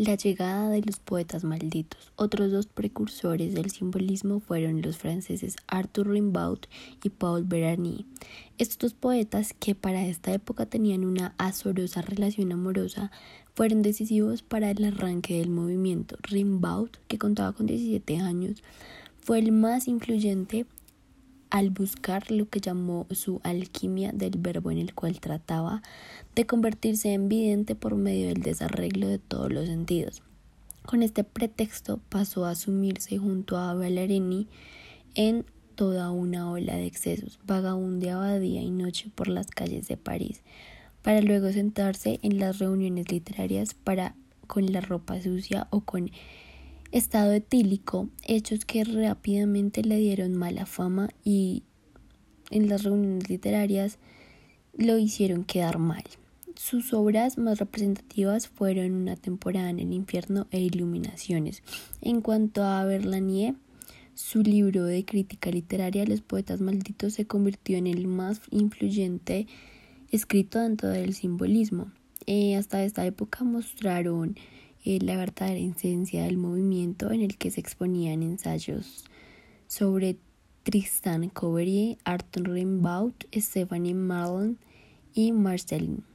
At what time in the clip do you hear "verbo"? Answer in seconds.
24.38-24.70